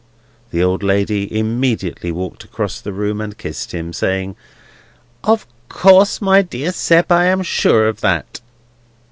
[0.49, 4.35] The old lady immediately walked across the room and kissed him: saying,
[5.23, 8.41] "Of course, my dear Sept, I am sure of that."